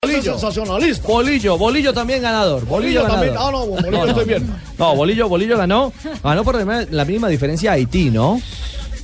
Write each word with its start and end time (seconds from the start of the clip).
Bolillo. 0.00 0.22
Sensacionalista. 0.38 1.08
Bolillo, 1.08 1.58
Bolillo 1.58 1.92
también 1.92 2.22
ganador. 2.22 2.64
Bolillo, 2.66 3.00
Bolillo 3.02 3.12
también. 3.16 3.34
Ah, 3.36 3.48
no, 3.50 3.66
Bolillo 3.66 4.06
estoy 4.06 4.24
bien. 4.26 4.46
No, 4.78 4.94
Bolillo, 4.94 5.28
Bolillo 5.28 5.58
ganó. 5.58 5.92
Ganó 6.22 6.44
por 6.44 6.54
la 6.92 7.04
misma 7.04 7.26
diferencia 7.28 7.72
a 7.72 7.74
Haití, 7.74 8.10
¿no? 8.10 8.40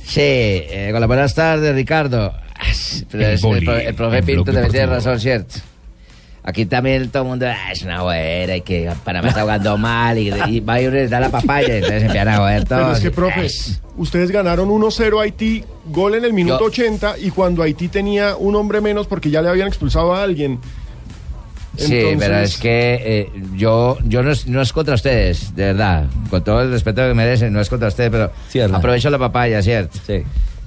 Sí, 0.05 0.21
eh, 0.21 0.89
con 0.93 1.01
las 1.01 1.07
buenas 1.07 1.35
tardes, 1.35 1.75
Ricardo. 1.75 2.31
Ah, 2.33 2.63
Pero 3.11 3.25
El 3.27 3.33
es- 3.33 3.41
boli, 3.41 3.57
el, 3.59 3.65
pro- 3.65 3.77
el 3.77 3.95
profe 3.95 4.23
Pinto 4.23 4.45
también 4.45 4.71
tiene 4.71 4.85
razón, 4.85 5.19
¿cierto? 5.19 5.55
Aquí 6.47 6.65
también 6.67 7.09
todo 7.09 7.23
el 7.23 7.29
mundo 7.29 7.47
"Ah, 7.49 7.71
es 7.73 7.81
una 7.81 8.03
buena 8.03 8.55
y 8.55 8.61
que 8.61 8.89
Panamá 9.03 9.29
está 9.29 9.41
jugando 9.41 9.77
mal 9.79 10.17
y, 10.17 10.31
y 10.47 10.59
va 10.61 10.75
a 10.75 10.81
ir 10.81 10.95
a 10.95 11.07
dar 11.07 11.21
la 11.21 11.29
papaya 11.29 11.67
y 11.73 11.77
entonces 11.77 12.03
empiezan 12.03 12.27
a 12.29 12.37
joder 12.37 12.63
todo. 12.65 12.79
Pero 12.79 12.91
es 12.93 12.99
que, 12.99 13.11
profe, 13.11 13.47
ustedes 13.97 14.29
ganaron 14.31 14.69
1-0 14.69 15.19
a 15.19 15.23
Haití, 15.23 15.63
gol 15.87 16.13
en 16.15 16.23
el 16.23 16.31
minuto 16.33 16.59
Yo- 16.59 16.65
80 16.67 17.15
y 17.17 17.31
cuando 17.31 17.63
Haití 17.63 17.87
tenía 17.89 18.35
un 18.37 18.55
hombre 18.55 18.79
menos 18.79 19.07
porque 19.07 19.29
ya 19.31 19.41
le 19.41 19.49
habían 19.49 19.67
expulsado 19.67 20.13
a 20.13 20.21
alguien. 20.23 20.59
Sí, 21.77 21.95
Entonces- 21.97 22.17
pero 22.19 22.37
es 22.39 22.57
que 22.57 23.01
eh, 23.03 23.29
yo, 23.55 23.97
yo 24.05 24.23
no, 24.23 24.31
es, 24.31 24.47
no 24.47 24.61
es 24.61 24.71
contra 24.73 24.95
ustedes, 24.95 25.55
de 25.55 25.65
verdad. 25.65 26.05
Con 26.29 26.43
todo 26.43 26.61
el 26.61 26.71
respeto 26.71 27.01
que 27.07 27.13
merecen, 27.13 27.51
no 27.53 27.59
es 27.61 27.69
contra 27.69 27.87
ustedes, 27.89 28.09
pero 28.11 28.31
Sí, 28.49 28.59
Hernán. 28.59 28.79
aprovecho 28.79 29.09
la 29.09 29.17
papaya, 29.19 29.61
¿cierto? 29.61 29.97
Sí. 30.05 30.23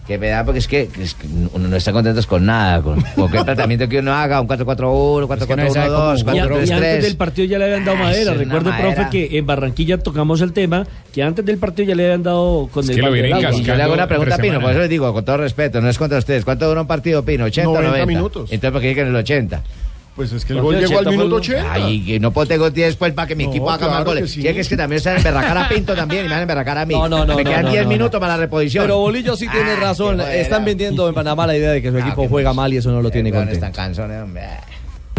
Que 0.07 0.17
me 0.17 0.29
da 0.29 0.43
porque 0.43 0.61
es 0.61 0.67
que, 0.67 0.87
que 0.89 1.03
es 1.03 1.13
que 1.13 1.27
uno 1.53 1.69
no 1.69 1.77
está 1.77 1.93
contento 1.93 2.19
con 2.27 2.47
nada, 2.47 2.81
con 2.81 2.99
cualquier 3.15 3.45
tratamiento 3.45 3.87
que 3.91 3.99
uno 3.99 4.15
haga, 4.15 4.41
un 4.41 4.49
4-4-1, 4.49 5.27
4-4-1-2, 5.27 6.25
Y, 6.25 6.29
a- 6.31 6.35
y 6.35 6.39
antes 6.41 6.71
4-3-3. 6.71 7.03
del 7.03 7.17
partido 7.19 7.47
ya 7.47 7.59
le 7.59 7.65
habían 7.67 7.85
dado 7.85 7.99
madera. 7.99 8.21
es 8.33 8.37
una 8.39 8.39
Recuerde, 8.55 8.71
profe, 8.71 8.83
madera. 8.97 9.11
que 9.11 9.37
en 9.37 9.45
Barranquilla 9.47 9.99
tocamos 9.99 10.41
el 10.41 10.55
tema 10.55 10.87
que 11.13 11.23
antes 11.23 11.45
del 11.45 11.59
partido 11.59 11.89
ya 11.91 11.95
le 11.95 12.05
habían 12.07 12.23
dado 12.23 12.71
con 12.73 12.85
Es 12.85 12.89
el 12.89 12.97
que 12.97 13.03
yo 13.63 13.75
le 13.77 13.83
hago 13.83 13.93
una 13.93 14.07
pregunta 14.09 14.37
a 14.37 14.39
Pino, 14.39 14.61
por 14.63 14.71
eso 14.71 14.81
les 14.81 14.89
digo, 14.89 15.13
con 15.13 15.25
todo 15.27 15.37
respeto, 15.37 15.83
no 15.83 15.91
es 15.91 15.99
contra 15.99 16.17
ustedes. 16.17 16.43
¿Cuánto 16.43 16.67
dura 16.67 16.81
un 16.81 16.87
partido, 16.87 17.23
Pino? 17.23 17.47
¿80 17.47 17.67
o 17.67 17.75
90 17.75 17.89
90? 17.91 18.07
minutos. 18.07 18.43
Entonces, 18.51 18.73
¿por 18.73 18.81
qué 18.81 18.89
dicen 18.89 19.09
el 19.09 19.17
80? 19.17 19.63
Pues 20.19 20.33
es 20.33 20.45
que 20.45 20.53
el 20.53 20.61
gol 20.61 20.75
llegó 20.75 20.99
al 20.99 21.07
80 21.07 21.11
fue 21.11 21.13
minuto 21.13 21.37
el- 21.37 21.41
80. 21.43 21.73
Ay, 21.73 22.05
que 22.05 22.19
no 22.19 22.33
puedo 22.33 22.47
tengo 22.49 22.69
10 22.71 22.89
después 22.89 23.13
para 23.13 23.29
que 23.29 23.37
mi 23.37 23.45
No, 23.45 23.51
equipo 23.51 23.71
haga 23.71 23.87
más 23.87 23.97
claro 23.99 24.05
goles. 24.07 24.23
que 24.25 24.29
sí. 24.29 24.43
Que 24.43 24.59
es 24.61 24.69
que 24.69 24.77
también 24.77 25.01
se 25.01 25.09
van 25.11 25.17
a 25.17 25.19
emberracar 25.19 25.59
a 25.59 25.69
Pinto 25.69 25.95
también 25.95 26.23
y 26.23 26.25
me 26.25 26.31
van 26.31 26.39
a 26.41 26.43
emberracar 26.43 26.77
a 26.79 26.85
mí. 26.85 26.95
No, 26.95 27.09
no, 27.09 27.25
no, 27.25 27.37
Me 27.37 27.45
no, 27.45 27.51
quedan 27.51 27.65
no, 27.67 27.71
10 27.71 27.85
no, 27.85 27.89
minutos 27.89 28.15
no. 28.15 28.21
para 28.21 28.33
la 28.37 28.41
reposición. 28.41 28.83
Pero 28.85 28.99
Bolillo 28.99 29.37
sí 29.37 29.47
tiene 29.49 29.71
Ah, 29.73 29.81
razón. 29.81 30.21
Están 30.21 30.65
vendiendo 30.65 31.09
en 31.09 31.15
Panamá 31.15 31.47
la 31.47 31.57
idea 31.57 31.71
de 31.71 31.81
que 31.81 31.91
su 31.93 31.97
Ah, 31.97 32.01
equipo 32.01 32.27
juega 32.29 32.53
mal 32.53 32.73
y 32.75 32.79
eso 32.79 32.91
no 32.91 33.01
lo 33.01 33.11
tiene 33.11 33.31
bueno, 33.31 33.45
contento. 33.47 33.65
Están 33.67 33.85
canzones, 33.87 34.21
hombre. 34.23 34.43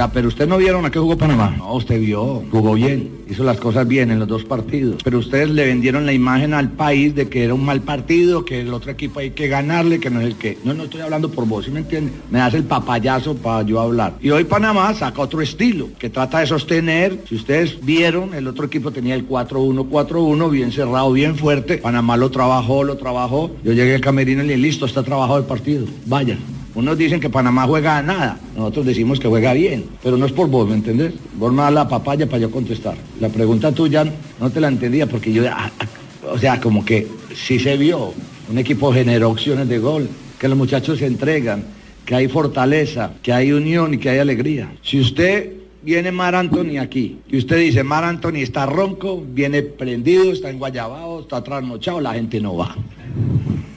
Pero 0.08 0.30
usted 0.30 0.47
no 0.47 0.58
vieron 0.58 0.86
a 0.86 0.92
qué 0.92 1.00
jugó 1.00 1.17
Panamá. 1.17 1.53
No, 1.58 1.73
usted 1.73 2.00
vio, 2.00 2.44
jugó 2.50 2.73
bien, 2.73 3.09
hizo 3.30 3.44
las 3.44 3.58
cosas 3.58 3.88
bien 3.88 4.11
en 4.11 4.19
los 4.19 4.28
dos 4.28 4.45
partidos. 4.45 5.03
Pero 5.03 5.19
ustedes 5.19 5.50
le 5.50 5.66
vendieron 5.66 6.05
la 6.05 6.14
imagen 6.14 6.53
al 6.53 6.72
país 6.72 7.14
de 7.16 7.28
que 7.28 7.44
era 7.44 7.53
un 7.53 7.66
mal 7.66 7.81
partido, 7.81 8.45
que 8.45 8.61
el 8.61 8.73
otro 8.73 8.92
equipo 8.92 9.20
hay 9.20 9.31
que 9.31 9.47
ganarle, 9.47 10.00
que 10.00 10.09
no 10.09 10.22
es 10.22 10.27
el 10.27 10.36
que. 10.36 10.58
No, 10.64 10.73
no 10.73 10.83
estoy 10.83 11.02
hablando 11.02 11.30
por 11.30 11.45
vos, 11.45 11.66
¿sí 11.66 11.72
me 11.72 11.80
entiende? 11.80 12.11
Me 12.31 12.39
das 12.39 12.53
el 12.53 12.64
papayazo 12.64 13.36
para 13.36 13.64
yo 13.64 13.80
hablar. 13.80 14.16
Y 14.22 14.30
hoy 14.30 14.45
Panamá 14.45 14.94
saca 14.94 15.22
otro 15.22 15.42
estilo, 15.42 15.89
que 16.00 16.09
trata 16.09 16.39
de 16.39 16.47
sostener. 16.47 17.20
Si 17.27 17.36
ustedes 17.36 17.83
vieron, 17.83 18.33
el 18.33 18.47
otro 18.47 18.66
equipo 18.66 18.92
tenía 18.92 19.16
el 19.16 19.27
4-1-4-1, 19.27 20.50
bien 20.50 20.72
cerrado, 20.72 21.11
bien 21.11 21.36
fuerte. 21.36 21.77
Panamá 21.77 22.16
lo 22.16 22.31
trabajó, 22.31 22.83
lo 22.83 22.98
trabajó. 22.98 23.52
Yo 23.64 23.73
llegué 23.73 23.95
al 23.95 24.02
camerino 24.02 24.43
y 24.43 24.48
le 24.48 24.55
dije, 24.55 24.67
listo, 24.67 24.86
está 24.86 25.04
trabajado 25.04 25.39
el 25.39 25.45
partido. 25.45 25.86
Vayan. 26.05 26.58
Unos 26.80 26.98
dicen 26.98 27.20
que 27.20 27.30
Panamá 27.30 27.67
juega 27.67 27.98
a 27.98 28.02
nada, 28.02 28.40
nosotros 28.56 28.86
decimos 28.86 29.20
que 29.20 29.28
juega 29.28 29.52
bien, 29.52 29.84
pero 30.02 30.16
no 30.16 30.26
es 30.26 30.32
por 30.32 30.48
vos, 30.48 30.66
¿me 30.66 30.76
entendés? 30.76 31.14
Vos 31.34 31.52
me 31.52 31.62
das 31.62 31.73
la 31.73 31.90
papaya 31.90 32.26
para 32.26 32.38
yo 32.38 32.50
contestar. 32.50 32.95
La 33.20 33.28
pregunta 33.28 33.73
tuya 33.73 34.06
no 34.40 34.50
te 34.50 34.62
la 34.62 34.70
entendía 34.70 35.06
porque 35.06 35.34
yo, 35.34 35.44
ah, 35.50 35.70
ah, 35.78 35.86
o 36.32 36.38
sea, 36.38 36.62
como 36.62 36.86
que 36.86 37.06
sí 37.36 37.60
se 37.60 37.76
vio, 37.76 38.14
un 38.50 38.58
equipo 38.58 38.94
generó 38.94 39.32
opciones 39.32 39.67
de 39.67 39.78
gol, 39.78 40.08
que 40.40 40.48
los 40.48 40.58
muchachos 40.58 41.00
se 41.00 41.08
entregan, 41.08 41.66
que 42.06 42.16
hay 42.16 42.30
fortaleza, 42.30 43.11
que 43.22 43.34
hay 43.34 43.52
unión 43.52 43.96
y 43.96 43.98
que 43.98 44.11
hay 44.11 44.20
alegría. 44.20 44.72
Si 44.82 45.02
usted 45.02 45.52
viene 45.84 46.14
Mar 46.14 46.34
Anthony 46.34 46.78
aquí 46.80 47.20
y 47.28 47.40
usted 47.40 47.58
dice 47.58 47.84
Mar 47.84 48.06
Anthony 48.06 48.38
está 48.38 48.66
ronco, 48.66 49.22
viene 49.22 49.64
prendido, 49.64 50.32
está 50.32 50.50
en 50.50 50.60
Guayabao, 50.60 51.20
está 51.20 51.44
trasnochado, 51.44 52.00
la 52.00 52.14
gente 52.14 52.40
no 52.40 52.56
va. 52.56 52.73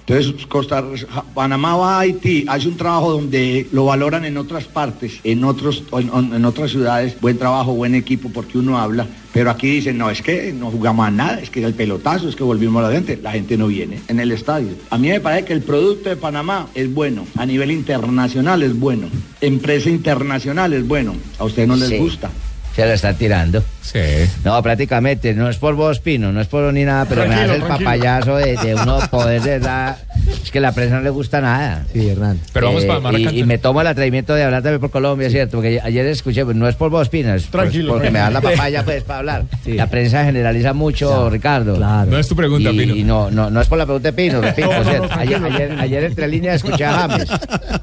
Entonces, 0.06 0.46
Costa, 0.46 0.84
Panamá 1.32 1.76
va 1.76 1.96
a 1.96 2.00
Haití, 2.00 2.44
hace 2.48 2.66
un 2.68 2.76
trabajo 2.76 3.12
donde 3.12 3.68
lo 3.72 3.84
valoran 3.84 4.24
en 4.24 4.36
otras 4.36 4.64
partes, 4.64 5.20
en, 5.22 5.44
otros, 5.44 5.84
en, 5.92 6.34
en 6.34 6.44
otras 6.44 6.72
ciudades, 6.72 7.20
buen 7.20 7.38
trabajo, 7.38 7.72
buen 7.74 7.94
equipo, 7.94 8.28
porque 8.30 8.58
uno 8.58 8.78
habla, 8.78 9.06
pero 9.32 9.50
aquí 9.50 9.68
dicen, 9.68 9.96
no, 9.98 10.10
es 10.10 10.20
que 10.20 10.52
no 10.52 10.70
jugamos 10.72 11.06
a 11.06 11.10
nada, 11.12 11.38
es 11.40 11.50
que 11.50 11.62
el 11.64 11.72
pelotazo, 11.74 12.28
es 12.28 12.34
que 12.34 12.42
volvimos 12.42 12.82
a 12.84 12.88
la 12.88 12.94
gente, 12.94 13.16
la 13.22 13.30
gente 13.32 13.56
no 13.56 13.68
viene 13.68 14.00
en 14.08 14.18
el 14.18 14.32
estadio. 14.32 14.70
A 14.90 14.98
mí 14.98 15.08
me 15.08 15.20
parece 15.20 15.44
que 15.46 15.52
el 15.52 15.62
producto 15.62 16.08
de 16.08 16.16
Panamá 16.16 16.66
es 16.74 16.92
bueno, 16.92 17.24
a 17.36 17.46
nivel 17.46 17.70
internacional 17.70 18.62
es 18.64 18.78
bueno, 18.78 19.06
empresa 19.40 19.88
internacional 19.88 20.72
es 20.72 20.86
bueno, 20.86 21.14
a 21.38 21.44
ustedes 21.44 21.68
no 21.68 21.76
les 21.76 21.90
Sí. 21.90 21.96
gusta. 21.98 22.30
Se 22.74 22.86
lo 22.86 22.92
están 22.92 23.14
tirando. 23.16 23.62
Sí. 23.82 23.98
No, 24.44 24.62
prácticamente, 24.62 25.34
no 25.34 25.50
es 25.50 25.58
por 25.58 25.74
vos, 25.74 25.98
Pino, 26.00 26.32
no 26.32 26.40
es 26.40 26.46
por 26.46 26.72
ni 26.72 26.84
nada, 26.84 27.04
pero 27.06 27.26
me 27.26 27.34
hace 27.34 27.56
el 27.56 27.62
tranquilo. 27.62 27.68
papayazo 27.90 28.36
de, 28.36 28.56
de 28.56 28.74
uno 28.74 28.98
poder 29.10 29.42
de 29.42 29.50
verdad. 29.58 29.96
Es 30.42 30.50
que 30.50 30.60
la 30.60 30.72
prensa 30.72 30.96
no 30.96 31.02
le 31.02 31.10
gusta 31.10 31.40
nada. 31.42 31.84
Sí, 31.92 32.08
Hernán. 32.08 32.38
Pero 32.52 32.68
vamos 32.68 32.84
Eh, 32.84 32.86
para 32.86 33.00
Maracay. 33.00 33.36
y, 33.36 33.40
y 33.40 33.44
me 33.44 33.58
tomo 33.58 33.82
el 33.82 33.86
atrevimiento 33.88 34.34
de 34.34 34.44
hablar 34.44 34.62
también 34.62 34.80
por 34.80 34.90
Colombia, 34.90 35.28
¿cierto? 35.28 35.58
Porque 35.58 35.80
ayer 35.82 36.06
escuché, 36.06 36.44
pues, 36.46 36.56
no 36.56 36.66
es 36.66 36.74
por 36.76 36.88
vos, 36.90 37.08
Pino, 37.10 37.34
es 37.34 37.46
Tranquilo, 37.48 37.92
porque 37.92 38.10
me 38.10 38.20
das 38.20 38.32
la 38.32 38.40
papaya 38.40 38.82
pues 38.84 39.02
para 39.02 39.18
hablar. 39.18 39.44
Sí. 39.64 39.72
La 39.74 39.88
prensa 39.88 40.24
generaliza 40.24 40.72
mucho, 40.72 41.28
Ricardo. 41.28 41.76
Claro. 41.76 42.10
No 42.10 42.18
es 42.18 42.26
tu 42.28 42.34
pregunta, 42.36 42.70
y, 42.70 42.78
Pino. 42.78 42.96
y 42.96 43.02
no, 43.04 43.30
no, 43.30 43.50
no 43.50 43.60
es 43.60 43.68
por 43.68 43.76
la 43.76 43.84
pregunta 43.84 44.10
de 44.10 44.12
Pino, 44.14 44.40
No, 44.62 44.84
no, 44.84 45.06
no, 45.08 45.14
ayer, 45.18 45.42
ayer, 45.44 45.76
ayer 45.78 46.04
entre 46.04 46.28
líneas 46.28 46.56
escuché 46.64 46.86
a 46.86 46.92
James. 46.92 47.28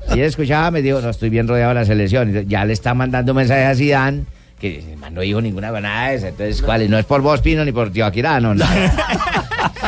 Ayer 0.09 0.25
escuché 0.25 0.53
a 0.55 0.63
James, 0.63 0.81
digo, 0.83 0.99
no, 1.01 1.09
estoy 1.09 1.29
bien 1.29 1.47
rodeado 1.47 1.69
de 1.69 1.75
la 1.81 1.85
selección. 1.85 2.47
Ya 2.47 2.65
le 2.65 2.73
está 2.73 2.95
mandando 2.95 3.33
mensajes 3.35 3.65
a 3.67 3.75
Zidane 3.75 4.23
que 4.59 4.95
man, 4.99 5.13
no 5.13 5.21
dijo 5.21 5.41
ninguna 5.41 5.71
de 5.71 6.15
eso. 6.15 6.27
Entonces, 6.27 6.61
¿cuál? 6.61 6.89
No 6.89 6.97
es 6.97 7.05
por 7.05 7.21
vos, 7.21 7.41
Pino, 7.41 7.63
ni 7.65 7.71
por 7.71 7.91
Tibaquirá, 7.91 8.39
no, 8.39 8.53
nada. 8.53 8.93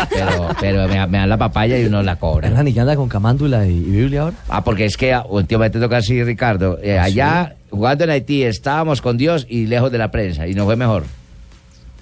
Pero, 0.09 0.49
pero 0.59 0.87
me, 0.87 1.07
me 1.07 1.17
dan 1.19 1.29
la 1.29 1.37
papaya 1.37 1.77
y 1.77 1.85
uno 1.85 2.01
la 2.01 2.17
cobra. 2.17 2.47
Hernán, 2.47 2.67
¿y 2.67 2.73
qué 2.73 2.79
anda 2.79 2.95
con 2.95 3.07
Camándula 3.07 3.65
y, 3.67 3.71
y 3.71 3.91
Biblia 3.91 4.23
ahora? 4.23 4.35
Ah, 4.49 4.63
porque 4.63 4.85
es 4.85 4.97
que 4.97 5.17
últimamente 5.29 5.79
toca 5.79 5.97
así, 5.97 6.21
Ricardo. 6.23 6.79
Eh, 6.81 6.97
allá, 6.97 7.55
jugando 7.69 8.03
en 8.03 8.09
Haití, 8.09 8.43
estábamos 8.43 9.01
con 9.01 9.17
Dios 9.17 9.45
y 9.49 9.67
lejos 9.67 9.91
de 9.91 9.97
la 9.97 10.11
prensa, 10.11 10.47
y 10.47 10.53
no 10.53 10.65
fue 10.65 10.75
mejor. 10.75 11.03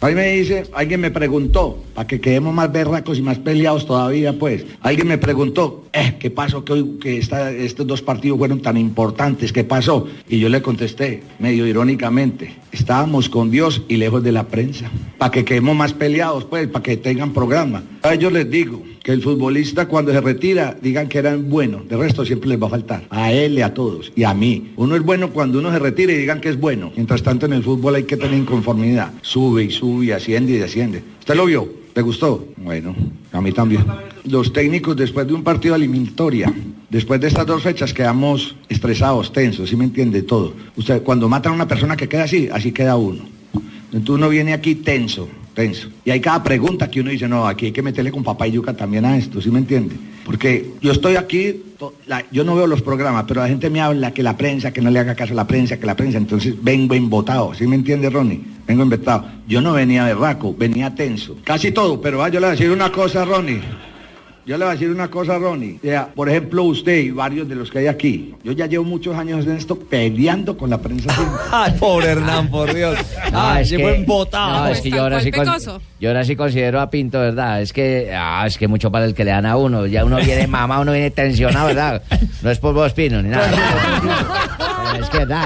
Ahí 0.01 0.15
me 0.15 0.27
dice, 0.29 0.65
alguien 0.73 1.01
me 1.01 1.11
preguntó, 1.11 1.83
para 1.93 2.07
que 2.07 2.21
quedemos 2.21 2.53
más 2.53 2.71
berracos 2.71 3.17
y 3.17 3.21
más 3.21 3.37
peleados 3.37 3.85
todavía, 3.85 4.31
pues. 4.31 4.65
Alguien 4.81 5.09
me 5.09 5.17
preguntó, 5.17 5.88
eh, 5.93 6.15
¿qué 6.19 6.29
pasó 6.29 6.63
que, 6.63 6.73
hoy, 6.73 6.97
que 6.99 7.17
estos 7.17 7.87
dos 7.87 8.01
partidos 8.01 8.37
fueron 8.37 8.61
tan 8.61 8.77
importantes? 8.77 9.51
¿Qué 9.51 9.63
pasó? 9.63 10.07
Y 10.27 10.39
yo 10.39 10.49
le 10.49 10.61
contesté, 10.61 11.23
medio 11.39 11.65
irónicamente, 11.65 12.55
estábamos 12.71 13.29
con 13.29 13.51
Dios 13.51 13.81
y 13.87 13.97
lejos 13.97 14.23
de 14.23 14.31
la 14.31 14.47
prensa. 14.47 14.89
Para 15.17 15.31
que 15.31 15.45
quedemos 15.45 15.75
más 15.75 15.93
peleados, 15.93 16.45
pues, 16.45 16.67
para 16.67 16.83
que 16.83 16.97
tengan 16.97 17.33
programa. 17.33 17.83
A 18.03 18.13
ellos 18.13 18.31
les 18.31 18.49
digo 18.49 18.83
que 19.03 19.11
el 19.11 19.21
futbolista 19.21 19.87
cuando 19.87 20.11
se 20.11 20.21
retira, 20.21 20.77
digan 20.81 21.07
que 21.07 21.17
eran 21.17 21.49
buenos. 21.49 21.87
De 21.87 21.97
resto 21.97 22.25
siempre 22.25 22.49
les 22.49 22.61
va 22.61 22.67
a 22.67 22.71
faltar. 22.71 23.03
A 23.09 23.31
él 23.31 23.57
y 23.57 23.61
a 23.61 23.73
todos. 23.73 24.11
Y 24.15 24.23
a 24.23 24.33
mí. 24.33 24.71
Uno 24.75 24.95
es 24.95 25.01
bueno 25.01 25.31
cuando 25.31 25.59
uno 25.59 25.71
se 25.71 25.79
retira 25.79 26.13
y 26.13 26.17
digan 26.17 26.41
que 26.41 26.49
es 26.49 26.59
bueno. 26.59 26.91
Mientras 26.95 27.23
tanto 27.23 27.45
en 27.45 27.53
el 27.53 27.63
fútbol 27.63 27.95
hay 27.95 28.03
que 28.03 28.17
tener 28.17 28.37
inconformidad. 28.37 29.13
Sube 29.21 29.63
y 29.63 29.71
sube 29.71 30.13
asciende 30.13 30.53
y 30.53 30.57
desciende. 30.57 31.03
¿Usted 31.19 31.35
lo 31.35 31.45
vio? 31.45 31.79
¿Te 31.99 32.03
gustó? 32.03 32.47
Bueno, 32.55 32.95
a 33.33 33.41
mí 33.41 33.51
también. 33.51 33.83
Los 34.23 34.53
técnicos 34.53 34.95
después 34.95 35.27
de 35.27 35.33
un 35.33 35.43
partido 35.43 35.75
eliminatoria, 35.75 36.49
después 36.89 37.19
de 37.19 37.27
estas 37.27 37.45
dos 37.45 37.61
fechas 37.61 37.93
quedamos 37.93 38.55
estresados, 38.69 39.33
tensos, 39.33 39.69
¿sí 39.69 39.75
me 39.75 39.83
entiende 39.83 40.21
todo? 40.21 40.53
Usted 40.77 41.03
cuando 41.03 41.27
matan 41.27 41.51
a 41.51 41.55
una 41.55 41.67
persona 41.67 41.97
que 41.97 42.07
queda 42.07 42.23
así, 42.23 42.47
así 42.53 42.71
queda 42.71 42.95
uno. 42.95 43.23
Entonces 43.91 44.09
uno 44.11 44.29
viene 44.29 44.53
aquí 44.53 44.75
tenso, 44.75 45.27
Y 46.05 46.11
hay 46.11 46.21
cada 46.21 46.41
pregunta 46.43 46.89
que 46.89 47.01
uno 47.01 47.09
dice, 47.09 47.27
no, 47.27 47.47
aquí 47.47 47.67
hay 47.67 47.71
que 47.71 47.81
meterle 47.81 48.11
con 48.11 48.23
papá 48.23 48.47
y 48.47 48.51
yuca 48.51 48.73
también 48.73 49.05
a 49.05 49.17
esto, 49.17 49.41
¿sí 49.41 49.49
me 49.51 49.59
entiende? 49.59 49.95
Porque 50.25 50.73
yo 50.81 50.91
estoy 50.91 51.15
aquí, 51.15 51.63
yo 52.31 52.43
no 52.43 52.55
veo 52.55 52.67
los 52.67 52.81
programas, 52.81 53.25
pero 53.27 53.41
la 53.41 53.47
gente 53.47 53.69
me 53.69 53.81
habla 53.81 54.13
que 54.13 54.23
la 54.23 54.37
prensa, 54.37 54.71
que 54.71 54.81
no 54.81 54.89
le 54.89 54.99
haga 54.99 55.15
caso 55.15 55.33
a 55.33 55.35
la 55.35 55.47
prensa, 55.47 55.77
que 55.77 55.85
la 55.85 55.95
prensa, 55.95 56.17
entonces 56.17 56.53
vengo 56.61 56.93
embotado, 56.93 57.53
¿sí 57.53 57.67
me 57.67 57.75
entiende, 57.75 58.09
Ronnie? 58.09 58.41
Vengo 58.67 58.83
embotado. 58.83 59.25
Yo 59.47 59.61
no 59.61 59.73
venía 59.73 60.05
berraco, 60.05 60.53
venía 60.55 60.93
tenso. 60.93 61.37
Casi 61.43 61.71
todo, 61.71 61.99
pero 61.99 62.23
ah, 62.23 62.29
yo 62.29 62.39
le 62.39 62.45
voy 62.45 62.49
a 62.49 62.51
decir 62.51 62.69
una 62.71 62.91
cosa, 62.91 63.25
Ronnie. 63.25 63.59
Yo 64.49 64.57
le 64.57 64.65
voy 64.65 64.71
a 64.71 64.73
decir 64.73 64.89
una 64.89 65.07
cosa, 65.09 65.37
Ronnie. 65.37 65.77
O 65.77 65.81
sea, 65.85 66.07
por 66.07 66.27
ejemplo, 66.27 66.63
usted 66.63 66.97
y 66.97 67.11
varios 67.11 67.47
de 67.47 67.53
los 67.53 67.69
que 67.69 67.77
hay 67.79 67.87
aquí. 67.87 68.33
Yo 68.43 68.51
ya 68.51 68.65
llevo 68.65 68.83
muchos 68.83 69.15
años 69.15 69.45
en 69.45 69.51
esto 69.55 69.77
peleando 69.77 70.57
con 70.57 70.71
la 70.71 70.79
prensa. 70.79 71.13
Ay, 71.51 71.73
pobre 71.79 72.07
Hernán, 72.07 72.49
por 72.49 72.73
Dios. 72.73 72.97
No, 73.31 73.39
Ah, 73.39 73.61
es 73.61 73.69
llegó 73.69 73.89
que- 73.89 73.95
embotado. 73.97 74.63
no, 74.63 74.67
es 74.69 74.81
que 74.81 74.89
yo 74.89 75.03
ahora, 75.03 75.19
sí 75.21 75.29
con- 75.31 75.45
yo 75.99 76.07
ahora 76.09 76.23
sí 76.23 76.35
considero 76.35 76.81
a 76.81 76.89
Pinto, 76.89 77.19
¿verdad? 77.19 77.61
Es 77.61 77.71
que, 77.71 78.11
ah, 78.17 78.43
es 78.47 78.57
que 78.57 78.67
mucho 78.67 78.89
para 78.91 79.05
el 79.05 79.13
que 79.13 79.23
le 79.23 79.29
dan 79.29 79.45
a 79.45 79.55
uno. 79.55 79.85
Ya 79.85 80.03
uno 80.03 80.17
viene 80.17 80.47
mamá, 80.47 80.79
uno 80.79 80.93
viene 80.93 81.11
tensionado, 81.11 81.67
¿verdad? 81.67 82.01
No 82.41 82.49
es 82.49 82.57
por 82.57 82.73
vos, 82.73 82.91
Pino, 82.93 83.21
ni 83.21 83.29
nada. 83.29 83.51
es 84.99 85.09
que, 85.11 85.19
¿verdad? 85.19 85.45